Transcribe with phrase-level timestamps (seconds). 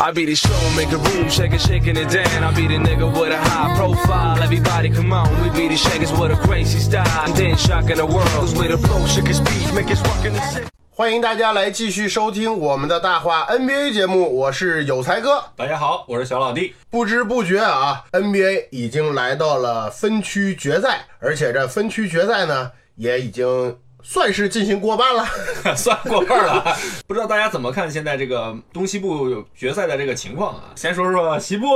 [0.00, 2.42] I be the show, make a room, shake it, shaking it down.
[2.42, 4.42] I be the nigga with a high profile.
[4.42, 7.06] Everybody come on, we be the shakers with a crazy style.
[7.26, 10.32] And then shocking the world, cause we the flow, shake his speed, make us rockin'
[10.32, 10.66] the city.
[10.94, 15.44] 欢迎大家来继续收听我们的大话 NBA 节目，我是有才哥。
[15.56, 16.74] 大家好，我是小老弟。
[16.88, 25.26] 不知不觉啊，NBA 已经来到了分区决赛，而且这分区决赛呢，也已经算是进行过半了。
[25.76, 30.64] 算过半了， 不知道大家怎么看现在这个东西部决赛的这个情况啊？
[30.74, 31.66] 先说说西部，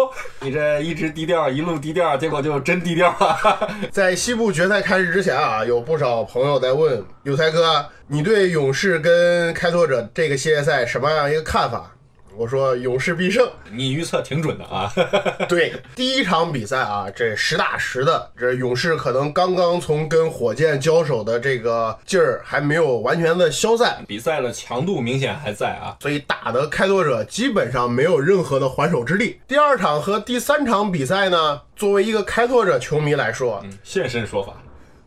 [0.41, 3.71] 你这一直低调，一路低调，结果就真低调了。
[3.91, 11.93] 在西部决赛开始之前啊，有不少朋友在问有才哥，你对勇士跟开拓者这个系列赛什么样一个看法？
[12.37, 13.49] 我说勇士必胜。
[13.71, 14.93] 你预测挺准的啊。
[15.49, 25.97] 对，第一场比赛啊，这实打实的，这勇士可能刚刚从跟火箭交手的这个劲儿还没有完全的消散，比赛的强度明显还在啊。
[26.01, 29.41] 所以打的开拓者基本上没有任何的还手之力。
[29.49, 34.53] 第二场和第三场比赛呢，作为一个开拓者球迷来说，现身说法，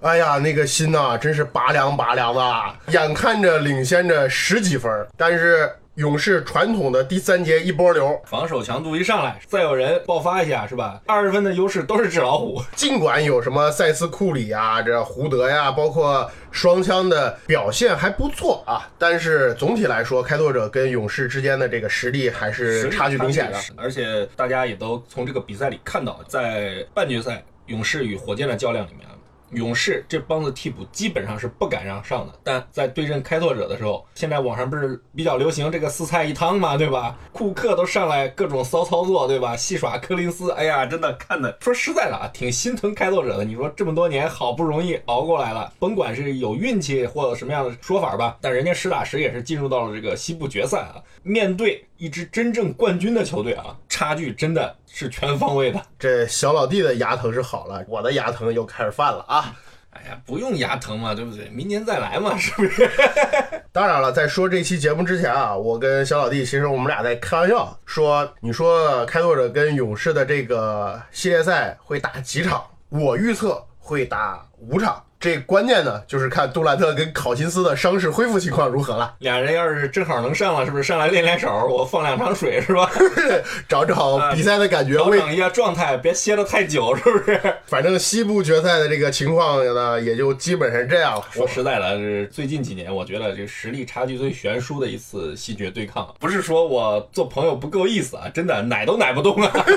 [0.02, 5.70] 哎呀，那个心呐、真是拔凉拔凉的啊，眼看着领先着十几分，但是
[6.00, 11.02] 勇士传统的第三节一波流，防守强度一上来，再有人爆发一下是吧？
[11.06, 12.62] 二十分的优势都是纸老虎。
[12.74, 23.60] 尽管有什么塞斯库里啊、这胡德呀，包括双枪的表现还不错啊，但是总体来说，开拓者跟勇士之间的这个实力还是差距明显的。
[23.76, 29.06] 而且大家也都从这个比赛里看到，在半决赛勇士与火箭的较量里面，
[29.52, 32.34] 勇士这帮子替补基本上是不敢让上的。
[32.44, 37.18] 但在对阵开拓者的时候，现在网上不是比较流行这个四菜一汤嘛，对吧？
[37.32, 39.56] 库克都上来各种骚操作，对吧？
[39.56, 43.44] 戏耍柯林斯，哎呀，真的看的说实在的啊，挺心疼开拓者的。
[43.44, 55.82] 你说这么多年好不容易熬过来了，甭管是有运气或者什么样的说法吧，但人家实打实也是进入到了这个西部决赛啊，面对一支真正冠军的球队啊，差距真的是全方位的。
[56.00, 59.54] 这小老弟的牙疼是好了，我的牙疼又开始犯了啊！
[59.90, 61.50] 哎呀，不用牙疼嘛，对不对？
[61.50, 62.90] 明年再来嘛，是不是？
[63.74, 72.64] 当然了，在说这期节目之前啊，我跟小老弟其实我们俩在开玩笑说，你说开拓者跟勇士的这个系列赛会打几场？
[72.88, 75.04] 我预测会打五场。
[75.20, 81.68] 这关键呢，就是看杜兰特跟考辛斯的伤势恢复情况如何了，俩人要是正好能上了，是不是上来练练手？
[81.68, 82.90] 我放两场水是吧？
[83.68, 84.94] 找找比赛的感觉。
[84.94, 87.40] 调为整一下状态，别歇得太久，是不是？
[87.68, 91.26] 反正西部决赛的这个情况呢，也就基本上这样了。
[91.32, 99.52] 说实在的，是最近几年，我觉得这实力差距最悬殊的一次西决对抗，不是说我做朋友不够意思啊，真的奶都奶不动啊。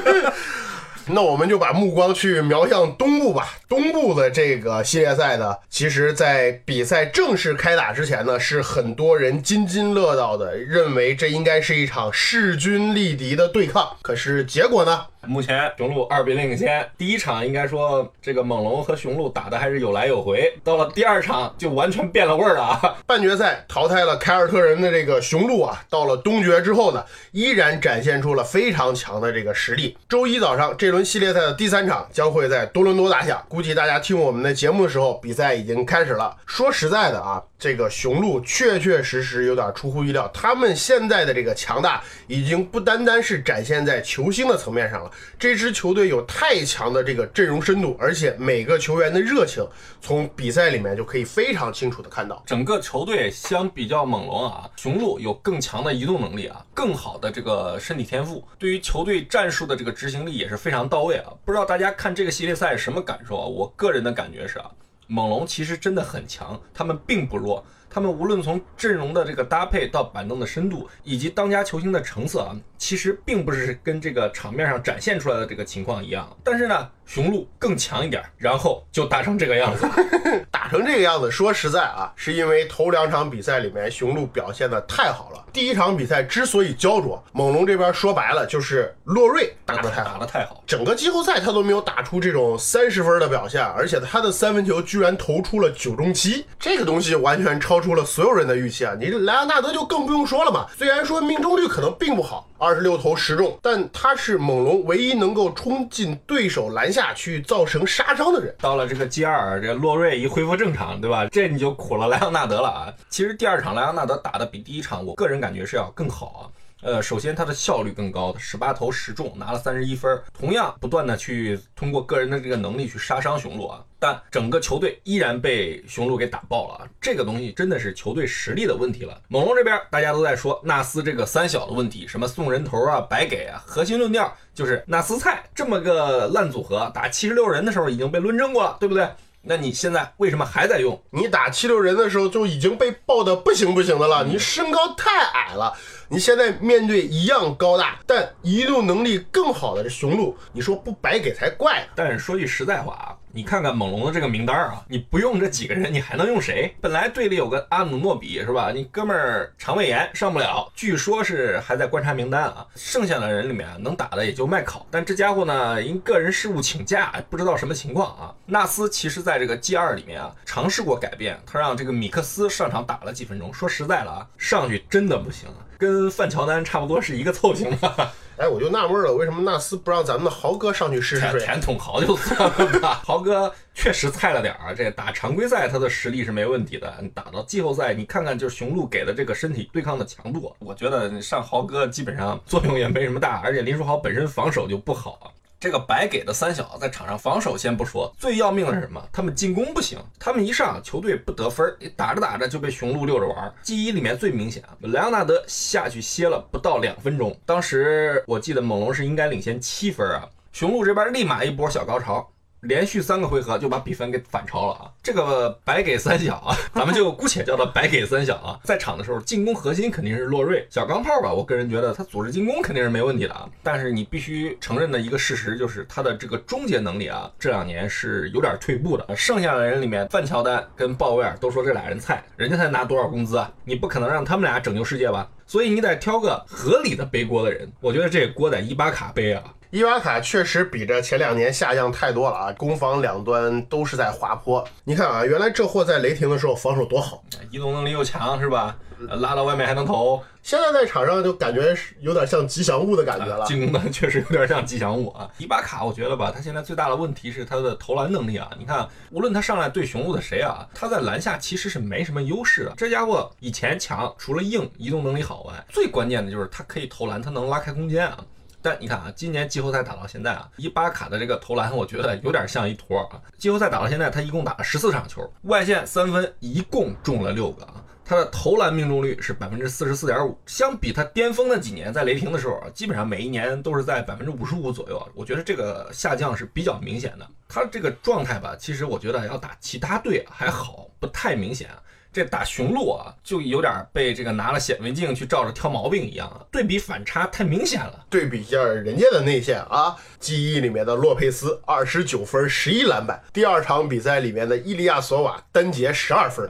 [1.08, 3.54] 那我们就把目光去瞄向东部吧。
[3.68, 13.96] 东部的这个系列赛呢，其实，在比赛正式开打之前呢，是很多人津津乐道的，认为这应该是一场势均力敌的对抗。
[14.02, 15.06] 可是结果呢？
[15.26, 22.96] 目前雄鹿二比零领先，第一场应该说这个猛龙和雄鹿打的还是有来有回，到了第二场就完全变了味儿了啊！
[23.06, 29.96] 半决赛淘汰了凯尔特人的这个雄鹿啊，到了东决之后呢，依然展现出了非常强的这个实力。
[30.08, 36.36] 周一早上这轮系列赛的第三场将会在多伦多打响，估计大家听我们的节目的时候，比赛已经开始了。
[36.46, 45.10] 说实在的啊，这个雄鹿确确实实有点出乎意料，他们现在的这个强大已经不单单是展现在球星的层面上了。
[45.38, 49.66] 这支球队有太强的这个阵容深度，而且每个球员的热情，
[50.00, 52.42] 从比赛里面就可以非常清楚的看到。
[52.46, 61.32] 整个球队相比较猛龙啊，雄鹿有更强的移动能力啊，更好的这个身体天赋，对于球队战术的这个执行力也是非常到位啊。
[61.44, 63.46] 不知道大家看这个系列赛什么感受啊？
[63.46, 64.70] 我个人的感觉是啊，
[65.06, 67.64] 猛龙其实真的很强，他们并不弱。
[67.92, 76.34] 他们无论从阵容的这个搭配到板凳的深度，以及当家球星的成色啊，其实并不是跟这个场面上展现出来的这个情况一样。
[76.42, 79.86] 但是呢，雄鹿更强一点，然后就打成这个样子。
[80.50, 85.44] 打成这个样子，说实在啊，是因为头两场比赛里面雄鹿表现的太好了。
[85.52, 90.26] 第一场比赛之所以焦灼，猛龙这边说白了就是洛瑞打得太好打得。
[90.26, 98.94] 太好，整个季后赛他都没有打出这种三十分的表现，而且他的三分球居然投出了九中七，这个东西完全超出了所有人的预期啊！
[98.98, 108.54] 你莱昂纳德就更不用说了嘛，虽然说命中率可能并不好，二十六投十中，但他是猛龙唯一能够冲进对手篮下去造成杀伤的人。
[108.60, 111.24] 到了这个 G 二，这洛瑞一恢复正常，对吧？
[111.26, 112.92] 这你就苦了莱昂纳德了啊！
[113.08, 116.42] 其实第二场莱昂纳德打的比第一场，我个人感觉是要更好啊。
[116.82, 123.84] 呃，首先他的效率更高，十八投十中，拿了三十一分，同样不断的去通过个人的这个能力去杀伤雄鹿啊。
[124.00, 126.88] 但整个球队依然被雄鹿给打爆了啊！
[127.00, 129.16] 这个东西真的是球队实力的问题了。
[129.28, 139.08] 猛龙这边大家都在说纳斯这个三小的问题，什么送人头啊、白给啊，核心论调就是纳斯菜这么个烂组合，打七十六人的时候已经被论证过了，对不对？
[139.44, 141.02] 那你现在为什么还在用？
[141.10, 145.76] 你打七六人的时候就已经被爆的不行不行的了，你身高太矮了。
[146.08, 151.92] 你现在面对一样高大但移动能力更好的这雄鹿，你说不白给才怪呢。
[151.96, 156.74] 但是说句实在话啊，你看看猛龙的这个名单啊，你不用这几个人，你还能用谁？
[156.80, 158.70] 本来队里有个阿努诺比是吧？
[158.70, 162.66] 你哥们儿肠胃炎上不了，据说是还在观察名单啊。
[162.76, 168.34] 剩下的人里面能打的也就麦考，但这家伙呢因个人事务请假，不知道什么情况啊。
[168.44, 173.52] 纳斯其实在这个 G 二里面啊尝试过改变，他让这个米克斯上场打了几分钟。
[173.52, 175.48] 说实在了啊，上去真的不行，
[175.82, 178.10] 跟范乔丹差不多是一个凑型的。
[178.38, 181.40] 哎，我就纳闷了，为什么纳斯不让咱们的豪哥上去试试填水？
[181.40, 195.32] 填 桶豪就算了吧， 豪哥确实菜了点儿，这打常规赛他的实力是没问题的，你打到季后赛，你看看就是雄鹿给的这个身体对抗的强度，我觉得上豪哥基本上作用也没什么大，而且林书豪本身防守就不好。
[195.62, 199.00] 这个白给的三小在场上防守先不说，最要命的是什么？
[199.12, 212.28] 他们进攻不行，他们一上球队不得分儿，打着打着就被雄鹿遛着玩记忆里面最明显啊，莱昂纳德下去歇了不到两分钟，当时我记得猛龙是应该领先七分啊，雄鹿这边立马一波小高潮。
[212.62, 214.90] 连续三个回合就把比分给反超了啊！
[215.02, 218.58] 这个白给三小啊， 咱们就姑且叫他白给三小啊。
[218.62, 221.32] 在场的时候，进攻核心肯定是洛瑞小钢炮吧？
[221.32, 223.48] 我个人觉得他组织进攻肯定是没问题的啊。
[223.64, 229.16] 但是你必须承认的一个事实就是他的这个终结能力啊，这两年是有点退步的。
[229.16, 233.50] 剩下的人里面，范乔丹跟鲍威尔都说这俩人菜，人家才拿多少工资啊？
[233.64, 235.28] 你不可能让他们俩拯救世界吧？
[235.48, 237.68] 所以你得挑个合理的背锅的人。
[237.80, 239.42] 我觉得这锅得伊巴卡背啊。
[239.72, 244.62] 伊瓦卡确实比这前两年下降太多了啊，攻防两端都是在滑坡。
[244.84, 248.76] 你看啊，原来这货在雷霆的时候防守多好，移动能力又强是吧？
[249.08, 253.46] 呃拉到外面还能投，现在在场上就感觉是有点像吉祥物的感觉了。
[253.46, 255.26] 进攻端确实有点像吉祥物啊。
[255.38, 258.50] 伊巴卡，我觉得吧，他现在最大的问题是他的投篮能力啊。
[258.58, 262.74] 你看，无论他上来对雄鹿的谁啊，他在篮下其实是没什么优势的。
[262.76, 268.18] 这家伙以前强，除了硬，移动能力好外，最关键的就是他可以投篮，他能拉开空间啊。
[268.62, 273.20] 但你看啊，今年季后赛打到现在啊，伊巴卡的这个投篮，我觉得有点像一坨啊。
[273.36, 277.74] 季后赛打到现在，他一共打了十四场球，外线三分一共中了六个啊。
[278.04, 285.08] 他的投篮命中率是百分之四十四点五，相比他巅峰那几年在雷霆的时候啊，基本上每一年都是在百分之五十五左右。
[285.14, 287.26] 我觉得这个下降是比较明显的。
[287.48, 291.70] 他这个状态吧，其实我觉得要打其他队还好，不太明显。
[292.12, 298.04] 这打雄鹿啊，就有点被这个拿了显微镜去照着挑毛病一样啊，对比反差太明显了。
[298.10, 306.48] 对比一下人家的内线啊记忆里面的洛佩斯二十九分十一篮板，第二场比赛里面的伊利亚索瓦单节十二分，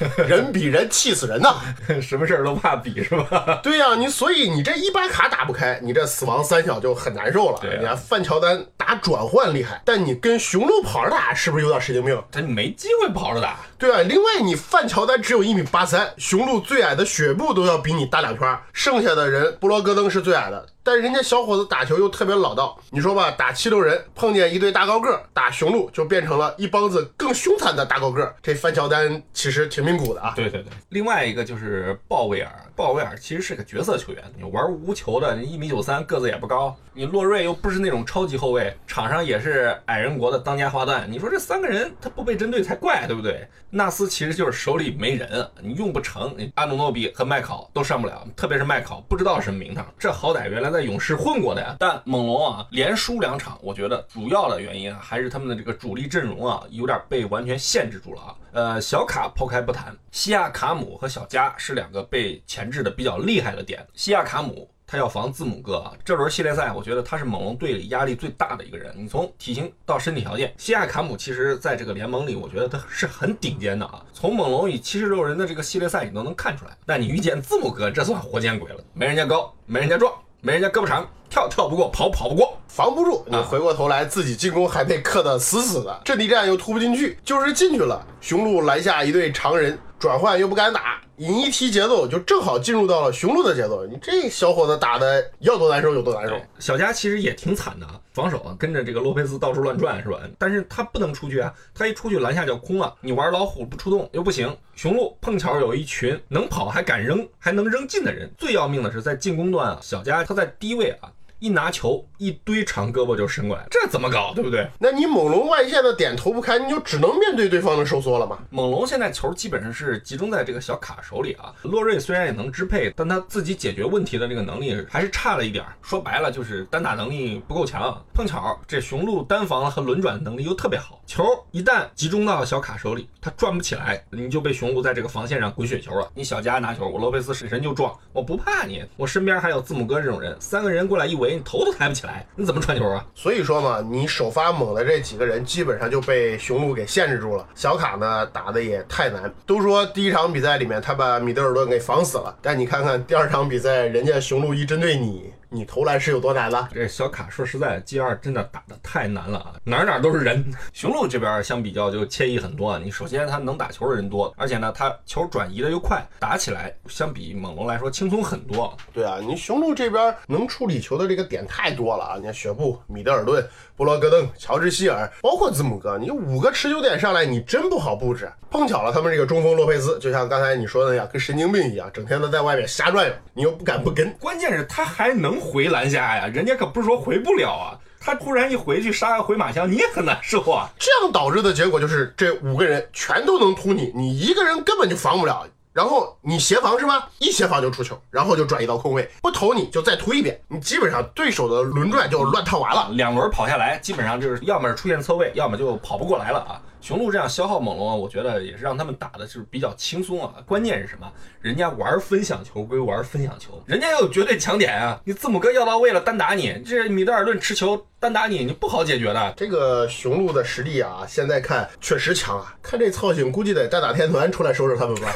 [0.26, 1.56] 人比人气死人呐！
[2.00, 3.60] 什么事儿都怕比是吧？
[3.62, 7.58] 对呀、你所以你这伊巴卡打不开，你这死亡三小就很难受了。
[7.60, 12.20] 对啊你看范乔丹打转换厉害，但你跟雄鹿跑着打是不是有点神经病？
[12.30, 13.56] 他没机会跑着打。
[13.78, 22.78] 对啊，另外你范乔丹只有一米八三，雄鹿最矮的雪布都要比你大两圈儿，剩下的人布罗戈登是最矮的，但人家小伙子打球又特别老道。
[22.90, 28.34] 你说吧，打七六人碰见一对大高个，打雄鹿就变成了一帮子更凶残的大高个。
[28.42, 30.32] 这范乔丹其实挺命苦的啊。
[30.34, 43.48] 对对对，另外一个就是鲍威尔，鲍威尔其实是个角色球员，你玩无球的，你一米九三，个子也不高，你洛瑞又不是那种超级后卫，场上也是矮人国的当家花旦，你说这三个人他不被针对才怪，对不对？
[43.70, 51.76] 纳斯其实就是手里没人，你用不成，你阿努诺比和麦考都上不了，特别是麦考不知道什么名堂，这好歹原来在勇士混过的呀。
[51.78, 58.34] 但猛龙啊，连输两场，我觉得主要的原因啊，还是他们的这个主力阵容啊，有点被完全限制住了啊。
[58.52, 63.86] 呃，小卡抛开不谈，西亚卡姆和小加是两个被钳制的比较厉害的点。
[63.94, 65.96] 西亚卡姆他要防字母哥啊。
[66.04, 68.92] 这轮系列赛，我觉得他是猛龙队里压力最大的一个人。
[68.94, 74.04] 你从体型到身体条件，西亚卡姆其实在这个联盟里，我觉得他是很顶尖的啊。
[74.12, 76.76] 从猛龙与七十六人的这个系列赛，你都能看出来。
[76.84, 80.12] 但你遇见字母哥，这算活见鬼了，没人家高，没人家壮，
[80.44, 82.58] 没人家胳膊长，跳跳不过，跑跑不过。
[82.66, 96.36] 防不住，你啊回过头来自己进攻还被克得死死的，阵地战又突不进去，就是进去了，雄鹿拦下一队常人，转换又不敢打，你一踢节奏就正好进入到了雄鹿的节奏，你这小伙子打的要多难受有多难受。
[96.58, 100.18] 小加其实也挺惨的啊，防守啊，跟着这个洛佩斯到处乱转是吧？
[100.36, 102.92] 但是他不能出去啊，他一出去篮下就空了。
[103.00, 104.52] 你玩老虎不出动又不行。
[104.74, 108.28] 雄鹿碰巧有一群能跑还敢扔还能扔进的人。
[108.36, 114.64] 最要命的是在进攻端啊，小加他在低位啊，一拿球一堆长胳膊就伸过来，这怎么搞，对不对？
[114.78, 118.38] 那你猛龙外线的点投不开，你就只能面对对方的收缩了嘛。
[118.48, 121.52] 猛龙现在球基本上是集中在这个小卡手里啊。
[121.62, 125.74] 洛瑞虽然也能支配，但他自己解决问题的这个能力还是差了一点儿。
[125.82, 128.00] 说白了就是单打能力不够强。
[128.14, 136.08] 碰巧这雄鹿单防和轮转能力又特别好，球一旦集中到小卡手里，他转不起来，你就被雄鹿在这个防线上滚雪球了。
[136.14, 143.04] 你小加拿球，我罗佩斯人就撞，我不怕你，我身边还有字母哥这种人，三个人过来一围，你头都抬不起来，你怎么传球啊？
[143.14, 147.46] 所以说嘛，你首发猛的这几个人基本上就被雄鹿给限制住了。
[147.54, 156.70] 小卡呢打的也太难，都说第一场比赛里面他把米德尔顿给防死了，但你看看第二场比赛，人家雄鹿一针对你，你投篮是有多难了？
[156.72, 160.42] 这小卡说实在，G 二真的打的太难了啊，哪儿哪儿都是人。
[160.72, 168.74] 雄鹿这边相比较就惬意很多啊，你首先他能打球的人多，而且呢他球转移的又快，打起来相比猛龙来说轻松很多。
[168.94, 172.16] 对啊，你雄鹿这边能处理球的这个点太多了啊！
[172.16, 178.32] 你看雪布、米德尔顿、布罗格登、乔治希尔，包括字母哥，你五个持球点上来，你真不好布置。
[178.50, 184.10] 碰巧了，他们这个中锋洛佩斯，就像刚才你说的那样，跟神经病一样，整天都在外面瞎转悠，你又不敢不跟。
[184.20, 190.70] 关键是他还能回篮下呀，人家可不是说回不了啊，他突然一回去杀个回马枪，你也很难受啊。
[190.78, 195.46] 这样导致的结果就是这五个人全都能突你，你一个人根本就防不了。
[195.72, 197.08] 然后你协防是吧？
[197.18, 202.90] 一协防就出球，然后就转移到空位，不投你就再突一遍，你基本上对手的轮转就乱套完了。
[202.92, 206.60] 两轮跑下来，基本上就是要么是出现侧位，要么就跑不过来了啊。
[206.82, 210.34] 雄鹿这样消耗猛龙啊，我觉得也是让他们打的就是比较轻松啊。
[210.44, 211.10] 关键是什么？
[211.40, 215.00] 人家玩分享球归玩分享球，人家要有绝对强点啊。
[215.04, 219.32] 你字母哥要到位了，单打你，这米德尔顿持球单打你，你不好解决的。
[219.36, 222.56] 这个雄鹿的实力啊，现在看确实强啊！
[222.60, 225.12] 看这操性，估计得大打天团出来收拾他们吧。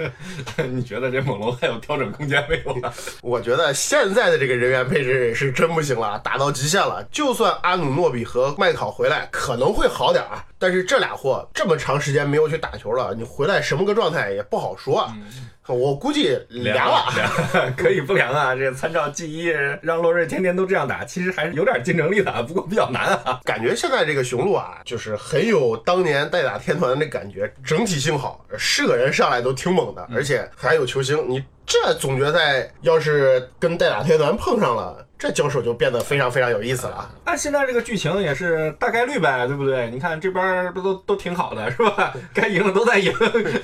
[0.68, 2.92] 你觉得这猛龙还有调整空间没有啊？
[3.22, 7.02] 我觉得现在的这个人员配置是真不行了，打到极限了。
[7.10, 10.44] 就算阿努诺比和麦考回来，可能会好点啊。
[10.58, 15.16] 但是这俩货这么长时间没有去打球了，你回来什么个状态也不好说啊。
[15.74, 17.12] 我估计凉了。
[17.14, 18.54] 凉 可以不凉啊！
[18.54, 19.46] 这参照 G 一，
[19.82, 23.40] 让洛瑞天天都这样打，其实还是有点竞争力的， 不过比较难啊。
[23.44, 31.18] 感觉现在这个雄鹿啊，就是很有当年代打天团的那感觉，整体性好，是个人上来都挺猛的，而且还有球星。
[31.28, 37.10] 你这总决赛要是跟代打天团碰上了，这交手就变得非常非常有意思了啊。
[37.26, 39.90] 那现在这个剧情也是大概率呗，对不对？
[39.90, 42.14] 你看这边不都都挺好的，是吧？
[42.32, 43.12] 该赢的都在赢。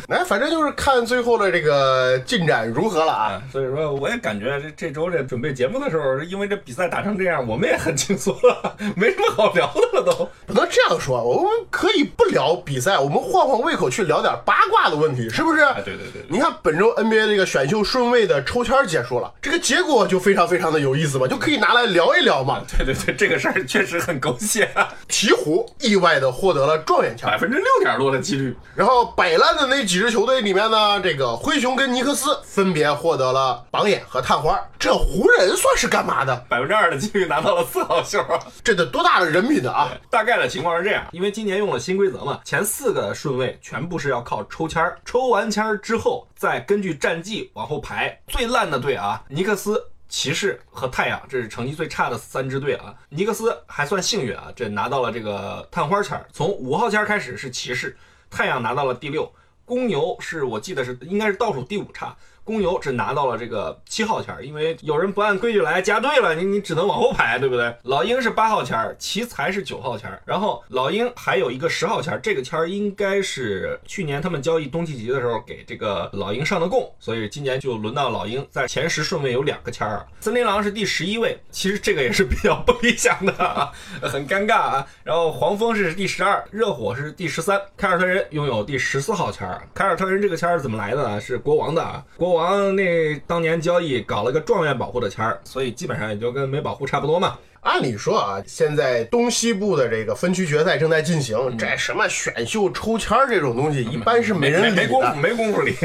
[0.08, 3.24] 哎，反正就是看最后的这个进展如何了啊。
[3.24, 10.28] 啊，所以说我也感觉这这周这准备节目的时候，因为这比赛打成这样，我们也很轻松了， 没什么好聊的了都。
[10.46, 15.62] 不能这样说，我们可以不聊比赛，我们换换胃口去聊点八卦的问题，是不是？
[15.62, 22.62] 哎，对对对对，你看本周 NBA 这个选秀顺位的抽签结束了，这个结果就非常非常的有意思吧，就可以拿来聊一聊嘛。
[22.76, 28.54] 对对对，这个事儿确实很狗血啊，鹈鹕意外的获得了状元签百，分之六点多的几率。
[28.74, 34.58] 然后摆烂的那几支球队里面呢，这个灰熊跟尼克斯分别获得了榜眼和探花。
[34.78, 36.36] 这湖人算是干嘛的？
[36.48, 38.38] 百分之二的几率拿到了四号秀啊！
[38.62, 39.90] 这得多大的人品啊！
[40.10, 48.20] 大概的情况是这样，因为今年用了新规则嘛，前四个顺位全部是要靠抽签儿，抽完签儿之后再根据战绩往后排。
[48.26, 49.82] 最烂的队啊，尼克斯。
[50.06, 52.94] 骑士和太阳，这是成绩最差的三支队啊。
[53.08, 56.24] 尼克斯还算幸运啊，这拿到了这个探花签儿。
[56.32, 57.96] 从五号签儿开始是骑士，
[58.30, 59.28] 太阳拿到了第六，
[59.64, 62.16] 公牛是我记得是应该是倒数第五差。
[62.44, 67.74] 公牛只拿到了这个七号签，因为有人不按规矩来加队了，你你只能往后排，对不对？
[67.84, 80.06] 老鹰是八号签，奇才是九号签，然后老鹰还有一个十号签，这个签应该是去年他们交易东契奇的时候给这个老鹰上的供，所以今年就轮到老鹰在前十顺位有两个签儿。
[80.20, 83.72] 森林狼是第十一位，其实这个也是比较不理想的，
[84.02, 84.86] 很尴尬啊。
[85.02, 89.48] 然后黄蜂是第十二，热火是第十三，凯尔特人拥有第十四号签。
[89.72, 91.18] 凯尔特人这个签儿怎么来的呢？
[91.18, 92.33] 是国王的啊，国王。
[92.34, 97.38] 国王那当年交易搞了个状元保护的签儿，所以基本上也就跟没保护差不多嘛。
[97.60, 105.20] 按理说啊，现在东西部的这个分区决赛正在进行，这什么选秀抽签儿这种东西，一般是没人理的没功夫，。
[105.20, 105.76] 没功夫理。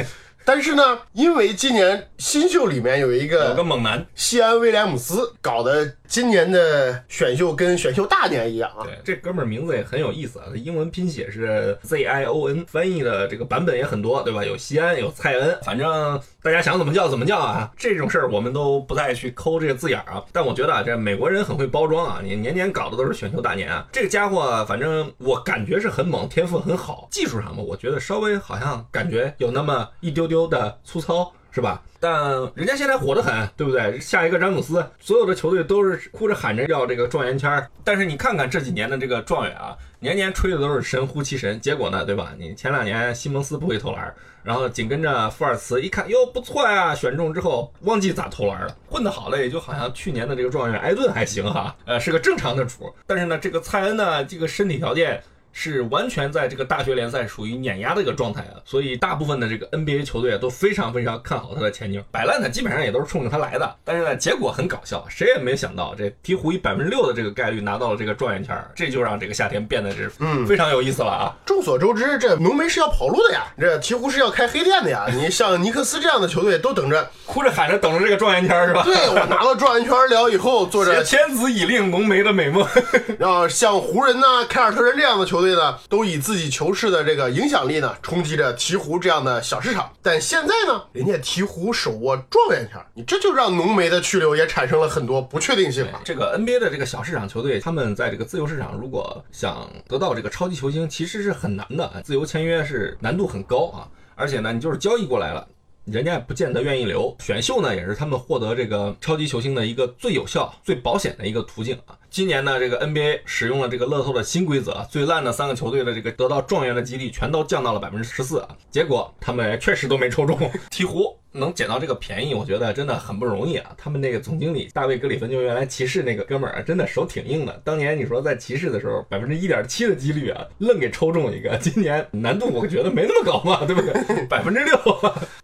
[0.46, 8.84] 但是呢，因为今年新秀里面有一个有个个猛男，西安威廉姆斯，搞得今年的选秀跟选秀大年一样啊。
[8.84, 14.43] 对，这哥们儿名字也很有意思啊，他英文拼写是 Z I O N，翻译的这个版本也很多，对吧？
[14.43, 17.69] 有西安，有蔡恩，反正大家想怎么叫怎么叫啊。
[17.77, 20.24] 这种事儿我们都不再去抠这个字眼儿啊。
[20.31, 23.86] 但我觉得啊，这美国人很会包装啊，你年年搞的都是选秀大年啊。
[23.91, 31.34] 这个家伙，反正我感觉是很猛，天赋很好，技术上嘛，我觉得稍微好像感觉有那么一丢丢的粗糙。
[31.51, 31.81] 是吧？
[32.00, 34.00] 但人家现在火得很，对不对？
[34.00, 37.67] 下一个詹姆斯，所有的球队都是哭着喊着要这个状元签儿。
[37.84, 42.34] 但是你看看这几年的这个状元啊，年年吹的都是神乎其神，结果呢，对吧？
[42.38, 52.93] 你前两年西蒙斯不会投篮，然后紧跟着福尔茨一看，哟不错呀，选中之后忘记咋投篮了，混得好了也就好像去年的这个状元埃顿还行哈，呃是个正常的主。
[53.08, 55.22] 但是呢，这个蔡恩呢，这个身体条件。
[55.59, 62.01] 是完全在这个大学联赛属于碾压的一个状态啊，所以大部分的这个 NBA 球队都非常非常看好他的前景。
[62.09, 63.75] 摆烂呢，基本上也都是冲着他来的。
[63.83, 71.35] 但是呢，结果很搞笑，谁也没想到这鹈鹕以百分之六的这个概率拿到了这个状元签儿，这就让这个夏天变得是嗯非常有意思了啊。
[71.45, 75.07] 众所周知，这浓眉是要跑路的呀，这鹈鹕是要开黑店的呀。
[75.13, 78.83] 你像尼克斯这样的球队都等着，哭着喊着等着这个状元签是吧？
[78.85, 82.65] 对我拿到状元签了以后，做着天子以令浓眉的美梦。
[83.19, 89.91] 然后像湖人呐、凯尔特人这样的球队呢，都以自己球市的这个影响力呢，冲击着鹈鹕这样的小市场。
[90.01, 96.01] 但现在呢，人家鹈鹕手握状元签，你这就让浓眉的去留也产生了很多不确定性啊。
[96.03, 102.01] 这个 NBA 的这个小市场球队，他们在这个自由市场如果想得到这个超级球星，其实是很难的。
[102.03, 105.47] 自由签约是难度很高啊，而且呢，你就是交易过来了。
[105.91, 111.98] 人家也不见得愿意留，选秀呢也是他们获得这个超级球星的一个最有效、最保险的一个途径啊。
[112.10, 118.50] 今年呢，这个 NBA 使用了这个乐透的新规则，最烂的三个球队的这个得到状元的几率全都降到了百分之十四啊。
[118.72, 120.38] 结果他们确实都没抽中，
[120.72, 123.71] 鹈鹕能捡到这个便宜，我觉得真的很不容易啊。
[123.77, 127.62] 他们那个总经理大卫格里芬就原来骑士那个哥们儿啊，真的手挺硬的。
[127.63, 131.57] 当年你说在骑士的时候，百分之一点七的几率啊，愣给抽中一个。
[131.57, 134.25] 今年难度我觉得没那么高嘛，对不对？
[134.25, 134.77] 百分之六。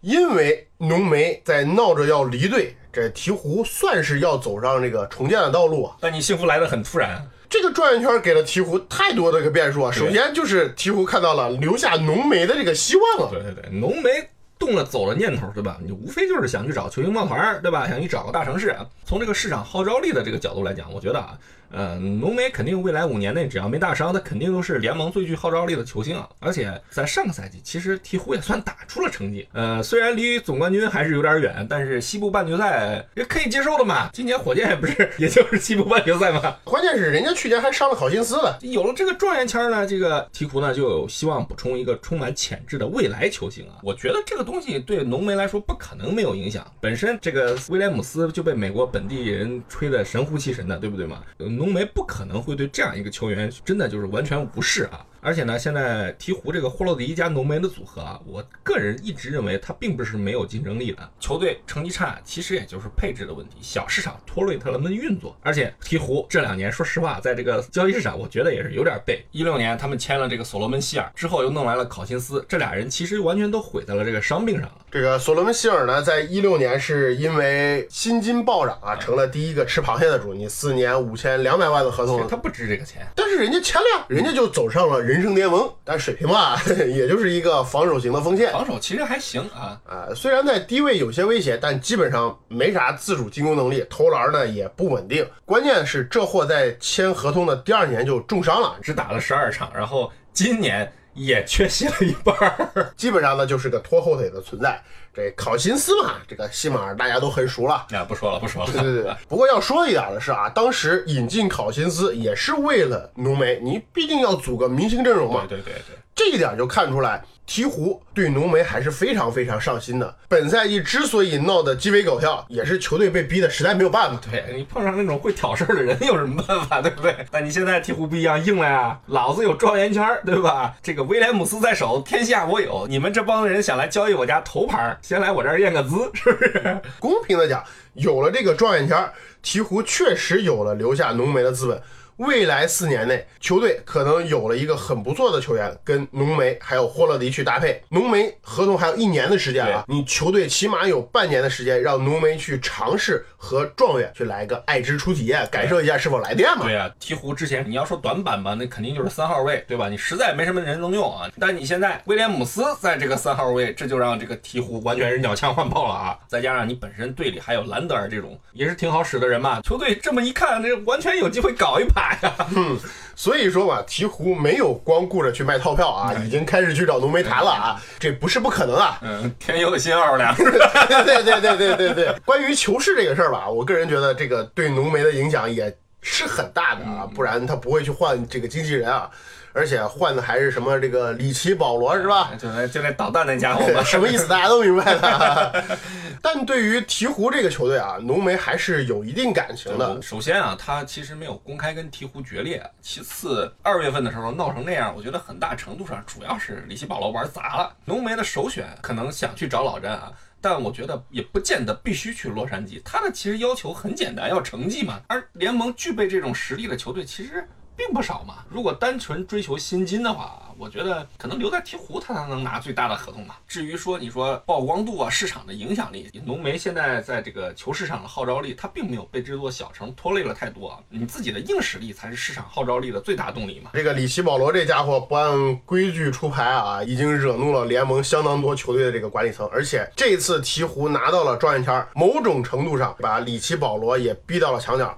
[0.00, 5.96] 因为浓眉在闹着要离队，这鹈鹕算是要走上这个重建的道路啊。
[6.00, 9.92] 但你幸福来得很突然，这个转一圈给了鹈鹕太多的个变数啊。
[9.92, 13.30] 首先就是鹈鹕看到了留下浓眉的这个希望了。
[13.30, 14.10] 对对对，浓眉
[14.58, 15.78] 动了走了念头，对吧？
[15.84, 17.86] 你无非就是想去找球星抱团，对吧？
[17.86, 18.74] 想去找个大城市。
[19.04, 21.38] 从这个市场号召力的这个角度来讲，我觉得啊，
[21.76, 26.26] 呃，浓眉肯定未来五年内只要没大伤，他肯定都是联盟最具号召力的球星啊。
[26.38, 34.08] 而且在上个赛季，其实鹈鹕也算打出了成绩，呃，虽然离总冠军还是有点远，但是西部半决赛也可以接受的嘛。
[34.14, 36.56] 今年火箭也不是，也就是西部半决赛嘛。
[36.64, 38.58] 关键是人家去年还伤了考辛斯了。
[38.62, 43.76] 有了这个状元签呢，这个鹈鹕呢就有希望补充一个充满潜质的未来球星啊。
[43.82, 46.66] 我觉得这个东西对浓眉来说不可能没有影响。
[46.80, 51.22] 本身这个威廉姆斯就被美国本地人吹得神乎其神的，对不对嘛？
[51.36, 55.04] 呃浓眉不可能会对这样一个球员真的就是完全无视啊。
[55.26, 60.98] 而且呢，现在鹈鹕这个霍洛迪加浓眉的组合啊，我个人一直认为他并不是没有竞争力的。
[61.18, 65.36] 球队成绩差，其实也就是配置的问题，小市场拖累他们的运作。
[65.42, 69.26] 而且鹈鹕这两年，说实话，在这个交易市场，我觉得也是有点背。
[69.32, 74.78] 一六年他们签了这个所罗门希尔，之后又弄来了考辛斯，这俩人其实完全都毁在了这个伤病上了。
[74.92, 80.32] 这个所罗门希尔呢，在一六年是因为薪金暴涨啊，成了第一个吃螃蟹的主。
[80.32, 83.04] 你四年五千两百万的合同，他不值这个钱。
[83.16, 85.70] 但是人家签了呀，人家就走上了人生巅峰。
[85.84, 88.52] 但水平吧， 也就是一个防守型的锋线。
[88.52, 95.26] 防守其实还行啊，啊，虽然在低位有些威胁，但基本上没啥自主进攻能力，投篮呢也不稳定。
[95.44, 102.92] 关键是这货在签合同的第二年就重伤了，只打了十二场，然后今年也缺席了一半儿。
[102.96, 104.82] 基本上呢就是个拖后腿的存在。
[105.16, 107.86] 这考辛斯嘛，这个戏码大家都很熟了。
[107.90, 108.70] 啊，不说了，不说了。
[108.70, 115.46] 对对对， 不过要说一点的是啊，当时引进考辛斯也是为了浓眉，你毕竟要组个明星阵容嘛。
[115.48, 115.95] 对对对对。
[116.16, 120.16] 这一点就看出来，鹈鹕对浓眉还是非常非常上心的。
[120.28, 124.18] 本赛季之所以闹得鸡飞狗跳，也是球队被逼的实在没有办法。
[124.30, 127.14] 对你碰上那种会挑事儿的人，有什么办法，对不对？
[127.30, 128.98] 但你现在鹈鹕不一样，硬了呀！
[129.08, 130.74] 老子有状元签儿，对吧？
[130.82, 132.86] 这个威廉姆斯在手，天下我有。
[132.88, 136.80] 你们这帮人想来交易我家头牌，先来我这儿验个资，是不是？
[136.98, 138.96] 公平的讲，有了这个状元签，
[139.44, 141.78] 鹈鹕确实有了留下浓眉的资本。
[142.16, 147.82] 未来四年内，球队可能有了一个很不错的球员，跟浓眉还有霍勒迪去搭配。
[147.90, 156.64] 浓眉合同还有一年的时间啊，你球队起码有半年的时间，让浓眉去尝试和状元去来一个爱之初体验，感受一下是否来电嘛。
[156.64, 159.90] 对啊、鹈鹕之前你要说短板吧，那肯定就是三号位，对吧？
[159.90, 161.28] 你实在没什么人能用啊。
[161.38, 166.18] 但你现在威廉姆斯在这个三号位，这就让这个鹈鹕完全是鸟枪换炮了啊！
[166.26, 172.34] 再加上你本身队里还有兰德尔这种也是挺好使的人嘛，球队这么一看，这完全有机会搞一把呀。
[173.16, 178.98] 所以说嘛，鹈鹕没有光顾着去卖套票啊，已经开始去找浓眉谈了啊，这不是不可能啊。
[179.02, 180.34] 嗯，天佑新奥尔良。
[180.36, 189.10] 对对对对对对对，关于球市这个事儿吧，我个人觉得这个对浓眉的影响也是很大的啊，不然他不会去换这个经纪人啊，
[189.56, 192.32] 而且换的还是什么这个里奇保罗是吧？
[192.38, 194.28] 就那就那捣蛋那家伙嘛， 什么意思？
[194.28, 195.78] 大家都明白的。
[196.20, 200.00] 但对于鹈鹕这个球队啊，浓眉还是有一定感情的。
[200.02, 202.62] 首先啊，他其实没有公开跟鹈鹕决裂。
[202.82, 207.74] 其次，二月份的时候闹成那样，我觉得很大程度上主要是里奇保罗玩砸了。
[207.86, 212.80] 浓眉的首选可能想去找老詹啊，但我觉得也不见得必须去洛杉矶。
[212.84, 215.00] 他的其实要求很简单，要成绩嘛。
[215.06, 218.36] 而联盟具备这种实力的球队其实并不少嘛。
[218.48, 223.34] 如果单纯追求薪金的话，我觉得可能留在鹈鹕他才能拿最大的合同嘛。
[223.46, 230.82] 至于说你说曝光度啊、市场的影响力，浓眉现在在这个球市场的号召力，它并没有被这座小城拖累了太多。
[230.88, 233.70] 你自己的硬实力才是市场号召力的最大动力嘛。
[233.74, 244.96] 这个里奇保罗这家伙不按规矩出牌啊，已经惹怒了联盟相当多球队的这个管理层，而且这次鹈鹕拿到了状元签，某种程度上把里奇保罗也逼到了墙角。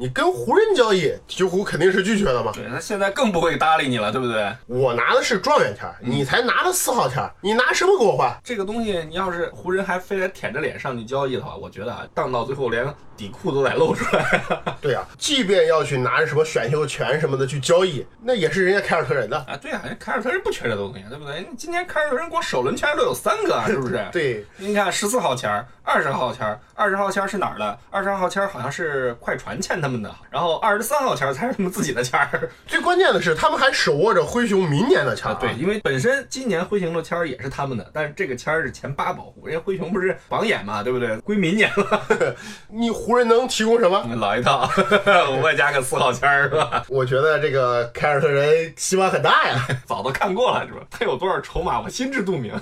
[0.00, 2.50] 你跟湖人交易，鹈鹕肯定是拒绝的嘛。
[2.54, 4.50] 对那现在更不会搭理你了，对不对？
[4.66, 8.34] 我拿的是状元签儿，你才拿的四号签儿，你拿什么给我换？
[8.42, 12.82] 这个东西，你要是湖人还非得舔着脸上去交易的话，我觉得啊，当到最后连
[13.14, 14.40] 底裤都得露出来。
[14.80, 19.36] 对啊、即便要去拿着什么选秀权什么的去交易，那也是人家凯尔特人的。
[19.36, 21.46] 啊，对啊，人凯尔特人不缺这东西，对不对？
[21.58, 24.02] 今年凯尔特人光首轮签都有三个啊，是不是？
[24.10, 27.78] 对，你看十四号签儿、二十号签儿、二十号签儿是哪儿的？
[27.90, 32.50] 二十号签儿好像是快船欠他们的，然后二十三号签儿才是他们自己的签儿。
[32.66, 41.16] 最关键的是，他们还手握着灰熊明年的签儿、啊，对，，因为本身今年灰熊的签儿也是他们的，但是这个签儿是前八保护，人家灰熊不是榜眼嘛，对不对？
[41.18, 42.34] 归明年了，
[42.70, 44.02] 你湖人能提供什么？
[44.16, 44.70] 老一套，
[45.30, 46.84] 我外加个四号签儿是吧？
[46.88, 49.66] 我觉得这个凯尔特人希望很大呀。
[49.84, 50.80] 早都看过了是吧？
[50.90, 52.52] 他有多少筹码，我心知肚明，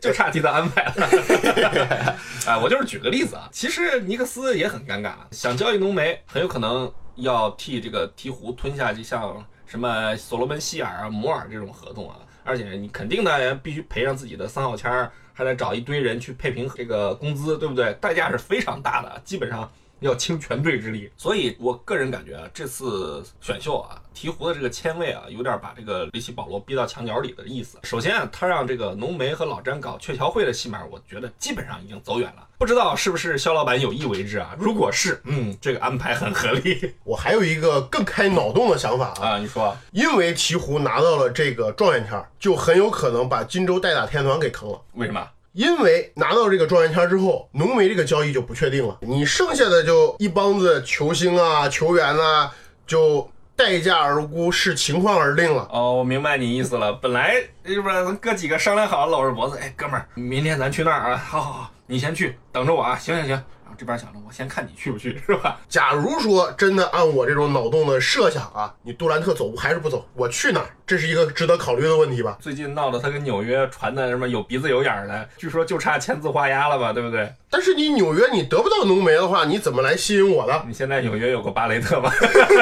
[0.00, 2.16] 就差替他安排了。
[2.46, 17.94] 哎，我就是举个例子啊，其实尼克斯也很尴尬，想交易浓眉，很有可能要替这个鹈鹕吞下就像什么所罗门希尔啊、摩尔这种合同啊，而且你肯定呢必须赔上自己的三号签儿，还得找一堆人去配平这个工资，对不对？
[18.00, 19.70] 代价是非常大的，基本上。
[20.00, 27.78] 要倾全队之力，所以我个人感觉啊，这次选秀啊，鹈鹕的这个签位啊，有点把这个里奇保罗逼到墙角里的意思。
[27.82, 32.46] 首先啊，他让这个浓眉和老詹搞鹊桥会的戏码，我觉得基本上已经走远了。
[32.58, 34.54] 不知道是不是肖老板有意为之啊？
[34.58, 39.38] 如果是，嗯，这个安排很合理 我还有一个更开脑洞的想法啊，啊。
[39.38, 44.80] 你说，因为鹈鹕拿到了这个状元签儿，就很有可能把金州代打天团给坑了。
[44.94, 45.26] 为什么？
[45.52, 52.52] 因为拿到这个状元签之后，浓眉这个交易就不确定了，你剩下的就一帮子球星啊、球员啊，
[52.86, 55.68] 就待价而沽，视情况而定了。
[55.72, 56.92] 哦，我明白你意思了。
[56.92, 57.34] 本来
[57.64, 61.16] 要不然咱哥几个商量好，搂着脖子，哎，哥们儿，明天咱去那儿啊？
[61.16, 62.96] 好好好，你先去，等着我啊。
[62.96, 63.44] 行行行。
[63.70, 65.60] 然后这边想着，我先看你去不去，是吧？
[65.70, 70.04] 假如说真的按我这种脑洞的设想啊，你杜兰特走还是不走？
[70.14, 70.66] 我去哪儿？
[70.84, 72.36] 这是一个值得考虑的问题吧？
[72.40, 77.32] 最近闹得他跟纽约传的什么有鼻子有眼儿的，据说就差签字画押了吧，对不对？
[77.52, 80.62] 但是你纽约你得不到浓眉的话，你怎么来吸引我呢？
[80.68, 82.12] 你现在纽约有个巴雷特吧？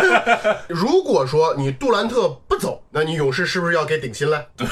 [0.66, 4.42] 如果说你杜兰特不走，那你勇士是不是要给顶薪了？
[4.56, 4.66] 对，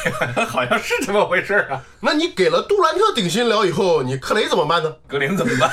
[0.47, 1.83] 好像是这么回事儿啊。
[2.01, 4.97] 那你给了杜兰特顶薪了以后，你克雷怎么办呢？
[5.07, 5.71] 格林怎么办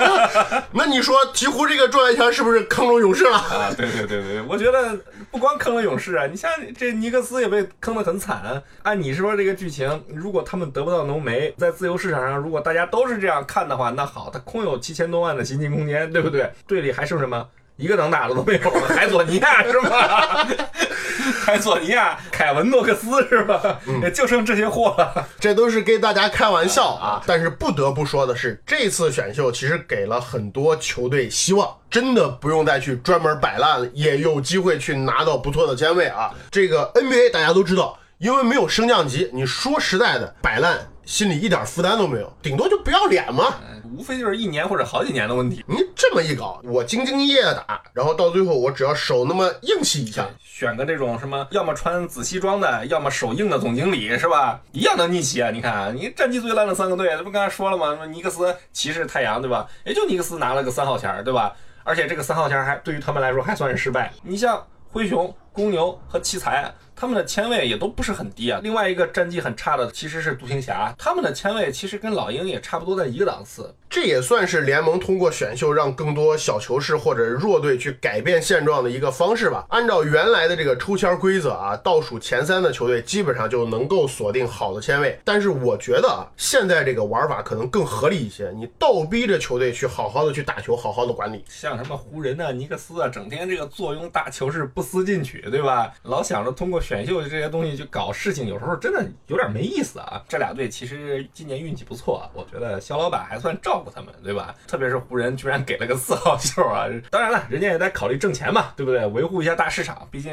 [0.72, 3.36] 那你说鹈鹕这个状元签是不是坑了勇士了？
[3.36, 3.70] 啊？
[3.76, 4.98] 对对对对，我觉得
[5.30, 8.62] 不光坑了勇士啊，你像这尼克斯也被坑得很惨啊。
[8.82, 16.50] 按你说这个剧情，如果他们得不到浓眉，在自由市场上，如果大家都是这样看的话，那好，他空有七千多万的行进空间，对不对？
[16.66, 17.46] 队里还剩什么？
[17.76, 20.46] 一个能打的都没有了，海佐尼亚是吧？
[21.44, 23.80] 海佐尼亚、凯文诺克斯是吧？
[24.00, 25.26] 也就剩这些货了。
[25.40, 27.20] 这都是跟大家开玩笑啊。
[27.26, 36.32] 但是不得不说的是，这次选秀其实给了很多球队希望，真的不用再去专门摆烂了，也有机会去拿到不错的签位啊。
[36.52, 43.54] 这个 NBA 大家都知道，因为没有升降级，你说实在的，摆烂心里一点负担都没有，顶多就不要脸嘛。
[43.62, 45.64] 嗯无非就是一年或者好几年的问题。
[45.68, 54.60] 你这么一搞，我兢兢业业的打，然后到最后我只要手那么硬气一下，选个这种什么，要么穿紫西装的，要么手硬的总经理，是吧？
[54.72, 55.50] 一样能逆袭啊！
[55.52, 57.90] 你看，你战绩最烂的三个队，这不刚才说了吗？
[57.90, 59.68] 什么尼克斯、骑士、太阳，对吧？
[59.84, 61.54] 也就尼克斯拿了个三号签儿，对吧？
[61.84, 64.12] 而且这个三号签儿还对于他们来说还算是失败。
[64.24, 66.68] 你像灰熊、公牛和奇才，
[67.04, 68.60] 他们的签位也都不是很低啊。
[68.62, 73.74] 另外一个战绩很差的其实是独行侠，他们的签位其实跟老鹰也差不多在一个档次。
[73.90, 79.66] 这也算是联盟通过选秀让更多小球市或者弱队去改变现状的一个方式吧。
[79.68, 85.20] 按照原来的这个抽签规则啊，倒数前三的球队基本上就能够锁定好的签位。
[85.24, 91.44] 但是我觉得啊，现在这个玩法可能更合理一些，你倒逼着球队去好好的去打球，好好的管理。
[91.50, 95.92] 像什么湖人啊、尼克斯啊，整天这个坐拥大球市不思进取，对吧？
[96.02, 100.22] 老想着通过选选秀这些东西去搞事情，有时候真的有点没意思啊。
[100.28, 104.54] 这俩队其实今年运气不错啊，我觉得肖老板还算照顾他们，对吧？
[104.68, 106.86] 特别是湖人居然给了个四号秀啊！
[107.10, 109.04] 当然了，人家也在考虑挣钱嘛，对不对？
[109.06, 110.32] 维护一下大市场，毕竟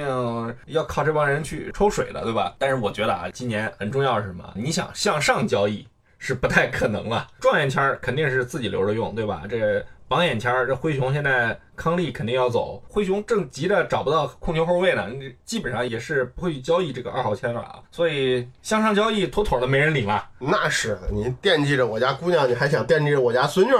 [0.67, 2.53] 要靠这帮人去抽水的，对吧？
[2.59, 4.53] 但是我觉得啊，今年很重要是什么？
[4.55, 9.43] 你想向上交易是不太可能了，状元签肯定是自己留着用，对吧？
[9.49, 11.57] 这榜眼签，这灰熊现在。
[11.73, 15.03] 康利肯定要走，灰熊正急着找不到控球后卫呢，
[15.43, 17.79] 基本上也是不会去交易这个二号签了啊。
[17.89, 20.29] 所以向上交易妥妥的没人理了。
[20.37, 23.71] 那是，你惦记着我家姑娘，你还想惦记着我家孙女，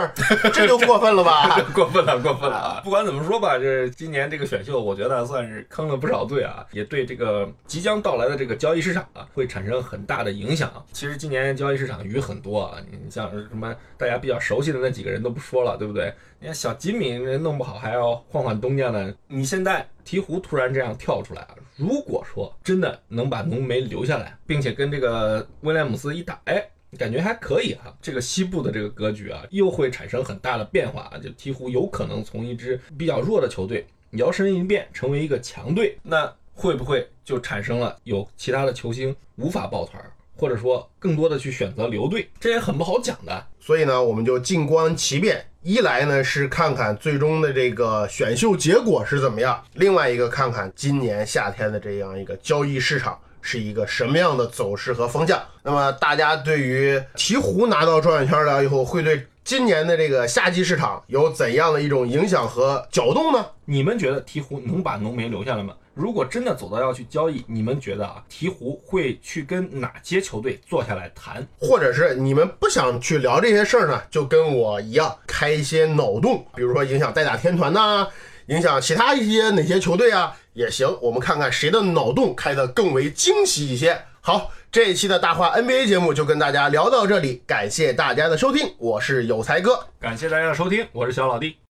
[0.51, 1.61] 这就过分了吧？
[1.75, 2.81] 过分了，过分了啊！
[2.83, 10.71] 不管怎么说吧，这今年这个选秀，我觉得算是坑了不少队啊，也对这个即将到来的这个交易市场啊，会产生很大的影响。
[10.91, 16.11] 其实今年交易市场鱼很多啊，你像什么大家比较熟悉的那几个人都不说了，对不对？
[16.39, 19.13] 你看小吉米人弄不好还要换换东家呢。
[19.27, 27.95] 你现在鹈鹕突然这样跳出来了，如果说真的能把浓眉留下来，并且跟这个威廉姆斯一打，哎，感觉还可以哈。
[28.01, 31.17] 这个西部的这个格局啊，又会产生很大的变化啊。
[31.19, 40.03] 就鹈鹕有可能从一支比较弱的球队摇身一变成为一个强队，那会不会就产生了有其他的球星无法抱团，
[40.36, 42.27] 或者说更多的去选择留队？
[42.39, 43.47] 这也很不好讲的。
[43.60, 45.45] 所以呢，我们就静观其变。
[45.63, 55.39] 一来呢是看看最终的这个选秀结果是怎么样，另外一个看看今年夏天的这样一个交易市场是一个什么样的走势和方向。
[55.62, 63.45] 那么大家对于鹈鹕拿到状元签了以后，会对今年的这个夏季市场有怎样的一种影响和搅动呢？
[63.65, 65.76] 你们觉得鹈鹕能把浓眉留下来吗？
[65.93, 71.45] 如果真的走到要去交易，你们觉得啊，鹈鹕会去跟哪些球队坐下来谈？
[71.60, 74.01] 或者是你们不想去聊这些事儿呢？
[74.10, 78.08] 就跟我一样，开一些脑洞，比如说影响代打天团呐，
[78.47, 80.88] 影响其他一些哪些球队啊也行。
[81.01, 84.01] 我们看看谁的脑洞开得更为惊喜一些。
[84.21, 91.58] 好，这一期的大话 NBA 节目就跟大家聊到这里，感谢大家的收听，我是有才哥，感谢大家的收听，我是小老弟。